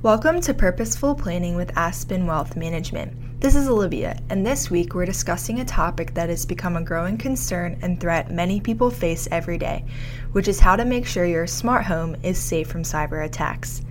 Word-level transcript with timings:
Welcome 0.00 0.40
to 0.42 0.54
Purposeful 0.54 1.16
Planning 1.16 1.56
with 1.56 1.76
Aspen 1.76 2.24
Wealth 2.24 2.54
Management. 2.54 3.40
This 3.40 3.56
is 3.56 3.68
Olivia, 3.68 4.16
and 4.30 4.46
this 4.46 4.70
week 4.70 4.94
we're 4.94 5.04
discussing 5.04 5.58
a 5.58 5.64
topic 5.64 6.14
that 6.14 6.28
has 6.28 6.46
become 6.46 6.76
a 6.76 6.84
growing 6.84 7.18
concern 7.18 7.76
and 7.82 8.00
threat 8.00 8.30
many 8.30 8.60
people 8.60 8.90
face 8.90 9.26
every 9.32 9.58
day, 9.58 9.84
which 10.30 10.46
is 10.46 10.60
how 10.60 10.76
to 10.76 10.84
make 10.84 11.04
sure 11.04 11.24
your 11.24 11.48
smart 11.48 11.84
home 11.84 12.14
is 12.22 12.38
safe 12.38 12.68
from 12.68 12.84
cyber 12.84 13.24
attacks. 13.24 13.82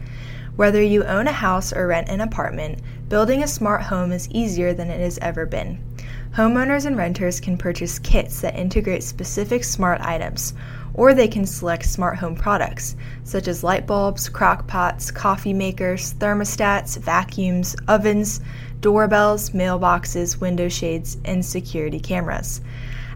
Whether 0.55 0.81
you 0.81 1.04
own 1.04 1.28
a 1.28 1.33
house 1.33 1.73
or 1.73 1.88
rent 1.88 2.08
an 2.08 2.21
apartment, 2.21 2.79
building 3.10 3.44
a 3.44 3.47
smart 3.47 3.81
home 3.81 4.13
is 4.13 4.31
easier 4.31 4.74
than 4.74 4.89
it 4.89 5.01
has 5.01 5.17
ever 5.17 5.46
been. 5.46 5.83
Homeowners 6.31 6.85
and 6.85 6.96
renters 6.96 7.42
can 7.42 7.58
purchase 7.58 7.99
kits 7.99 8.39
that 8.42 8.55
integrate 8.55 9.03
specific 9.03 9.65
smart 9.65 9.99
items, 9.99 10.53
or 10.98 11.14
they 11.14 11.28
can 11.28 11.46
select 11.46 11.86
smart 11.86 12.18
home 12.18 12.36
products 12.36 12.96
such 13.24 13.47
as 13.47 13.64
light 13.64 13.86
bulbs, 13.86 14.28
crock 14.28 14.68
pots, 14.68 15.12
coffee 15.12 15.54
makers, 15.54 16.14
thermostats, 16.16 16.98
vacuums, 16.98 17.76
ovens, 17.88 18.42
doorbells, 18.82 19.52
mailboxes, 19.52 20.41
window 20.41 20.68
shades, 20.68 21.18
and 21.24 21.46
security 21.46 22.00
cameras. 22.00 22.62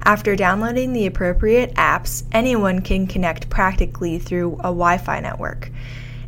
After 0.04 0.36
downloading 0.36 0.94
the 0.94 1.06
appropriate 1.06 1.74
apps, 1.76 2.24
anyone 2.32 2.82
can 2.82 3.06
connect 3.06 3.50
practically 3.50 4.18
through 4.18 4.54
a 4.60 4.72
Wi 4.72 4.98
Fi 4.98 5.20
network. 5.20 5.72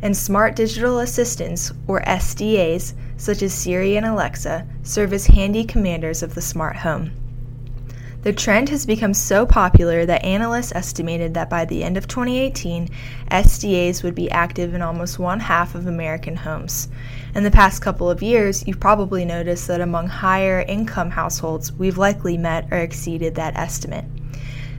And 0.02 0.16
smart 0.16 0.54
digital 0.54 1.00
assistants, 1.00 1.72
or 1.88 2.00
SDAs, 2.02 2.94
such 3.16 3.42
as 3.42 3.54
Siri 3.54 3.96
and 3.96 4.06
Alexa, 4.06 4.66
serve 4.82 5.12
as 5.12 5.26
handy 5.26 5.64
commanders 5.64 6.22
of 6.22 6.34
the 6.34 6.42
smart 6.42 6.76
home. 6.76 7.10
The 8.24 8.32
trend 8.32 8.70
has 8.70 8.86
become 8.86 9.12
so 9.12 9.44
popular 9.44 10.06
that 10.06 10.24
analysts 10.24 10.72
estimated 10.74 11.34
that 11.34 11.50
by 11.50 11.66
the 11.66 11.84
end 11.84 11.98
of 11.98 12.08
2018, 12.08 12.88
SDAs 13.30 14.02
would 14.02 14.14
be 14.14 14.30
active 14.30 14.72
in 14.72 14.80
almost 14.80 15.18
one 15.18 15.40
half 15.40 15.74
of 15.74 15.86
American 15.86 16.34
homes. 16.34 16.88
In 17.34 17.44
the 17.44 17.50
past 17.50 17.82
couple 17.82 18.08
of 18.08 18.22
years, 18.22 18.66
you've 18.66 18.80
probably 18.80 19.26
noticed 19.26 19.68
that 19.68 19.82
among 19.82 20.08
higher 20.08 20.64
income 20.66 21.10
households, 21.10 21.70
we've 21.74 21.98
likely 21.98 22.38
met 22.38 22.66
or 22.70 22.78
exceeded 22.78 23.34
that 23.34 23.58
estimate. 23.58 24.06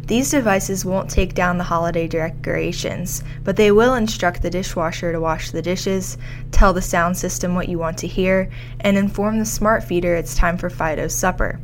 These 0.07 0.31
devices 0.31 0.83
won't 0.83 1.11
take 1.11 1.35
down 1.35 1.59
the 1.59 1.65
holiday 1.65 2.07
decorations, 2.07 3.23
but 3.43 3.57
they 3.57 3.71
will 3.71 3.93
instruct 3.93 4.41
the 4.41 4.49
dishwasher 4.49 5.11
to 5.11 5.19
wash 5.19 5.51
the 5.51 5.61
dishes, 5.61 6.17
tell 6.49 6.73
the 6.73 6.81
sound 6.81 7.15
system 7.15 7.53
what 7.53 7.69
you 7.69 7.77
want 7.77 7.99
to 7.99 8.07
hear, 8.07 8.49
and 8.79 8.97
inform 8.97 9.37
the 9.37 9.45
smart 9.45 9.83
feeder 9.83 10.15
it's 10.15 10.33
time 10.33 10.57
for 10.57 10.71
Fido's 10.71 11.13
supper. 11.13 11.59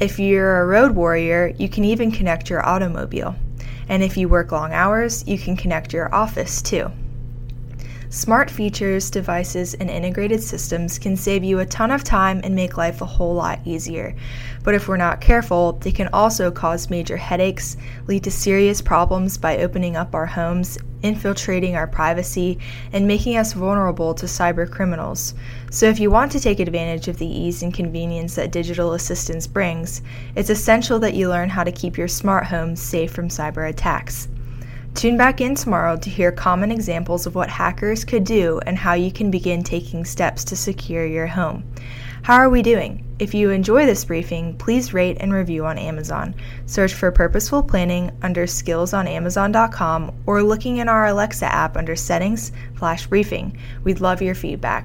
If 0.00 0.18
you're 0.18 0.60
a 0.60 0.66
road 0.66 0.92
warrior, 0.92 1.52
you 1.56 1.68
can 1.68 1.84
even 1.84 2.10
connect 2.10 2.50
your 2.50 2.66
automobile. 2.66 3.36
And 3.88 4.02
if 4.02 4.16
you 4.16 4.28
work 4.28 4.50
long 4.50 4.72
hours, 4.72 5.26
you 5.26 5.38
can 5.38 5.56
connect 5.56 5.92
your 5.92 6.12
office 6.12 6.60
too. 6.60 6.90
Smart 8.14 8.48
features, 8.48 9.10
devices, 9.10 9.74
and 9.74 9.90
integrated 9.90 10.40
systems 10.40 11.00
can 11.00 11.16
save 11.16 11.42
you 11.42 11.58
a 11.58 11.66
ton 11.66 11.90
of 11.90 12.04
time 12.04 12.40
and 12.44 12.54
make 12.54 12.76
life 12.76 13.00
a 13.00 13.04
whole 13.04 13.34
lot 13.34 13.58
easier. 13.64 14.14
But 14.62 14.76
if 14.76 14.86
we're 14.86 14.96
not 14.96 15.20
careful, 15.20 15.72
they 15.72 15.90
can 15.90 16.08
also 16.12 16.52
cause 16.52 16.88
major 16.88 17.16
headaches, 17.16 17.76
lead 18.06 18.22
to 18.22 18.30
serious 18.30 18.80
problems 18.80 19.36
by 19.36 19.58
opening 19.58 19.96
up 19.96 20.14
our 20.14 20.26
homes, 20.26 20.78
infiltrating 21.02 21.74
our 21.74 21.88
privacy, 21.88 22.60
and 22.92 23.04
making 23.04 23.36
us 23.36 23.52
vulnerable 23.52 24.14
to 24.14 24.26
cyber 24.26 24.70
criminals. 24.70 25.34
So 25.72 25.86
if 25.86 25.98
you 25.98 26.08
want 26.08 26.30
to 26.32 26.40
take 26.40 26.60
advantage 26.60 27.08
of 27.08 27.18
the 27.18 27.26
ease 27.26 27.64
and 27.64 27.74
convenience 27.74 28.36
that 28.36 28.52
digital 28.52 28.92
assistance 28.92 29.48
brings, 29.48 30.02
it's 30.36 30.50
essential 30.50 31.00
that 31.00 31.14
you 31.14 31.28
learn 31.28 31.48
how 31.48 31.64
to 31.64 31.72
keep 31.72 31.98
your 31.98 32.06
smart 32.06 32.46
home 32.46 32.76
safe 32.76 33.10
from 33.10 33.26
cyber 33.26 33.68
attacks. 33.68 34.28
Tune 34.94 35.16
back 35.16 35.40
in 35.40 35.56
tomorrow 35.56 35.96
to 35.96 36.08
hear 36.08 36.30
common 36.30 36.70
examples 36.70 37.26
of 37.26 37.34
what 37.34 37.50
hackers 37.50 38.04
could 38.04 38.24
do 38.24 38.60
and 38.64 38.78
how 38.78 38.94
you 38.94 39.10
can 39.10 39.30
begin 39.30 39.62
taking 39.62 40.04
steps 40.04 40.44
to 40.44 40.56
secure 40.56 41.04
your 41.04 41.26
home. 41.26 41.64
How 42.22 42.36
are 42.36 42.48
we 42.48 42.62
doing? 42.62 43.04
If 43.18 43.34
you 43.34 43.50
enjoy 43.50 43.86
this 43.86 44.04
briefing, 44.04 44.56
please 44.56 44.94
rate 44.94 45.18
and 45.20 45.32
review 45.32 45.66
on 45.66 45.78
Amazon. 45.78 46.34
Search 46.66 46.94
for 46.94 47.12
Purposeful 47.12 47.62
Planning 47.62 48.10
under 48.22 48.46
Skills 48.46 48.94
on 48.94 49.06
Amazon.com 49.06 50.12
or 50.26 50.42
looking 50.42 50.78
in 50.78 50.88
our 50.88 51.06
Alexa 51.06 51.46
app 51.52 51.76
under 51.76 51.94
Settings 51.94 52.52
Briefing. 53.08 53.58
We'd 53.82 54.00
love 54.00 54.22
your 54.22 54.34
feedback. 54.34 54.82